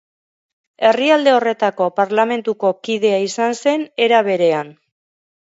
Herrialde 0.87 1.35
horretako 1.39 1.87
Parlamentuko 1.99 2.73
kidea 2.89 3.21
izan 3.27 3.55
zen, 3.61 3.87
era 4.09 4.25
berean. 4.31 4.75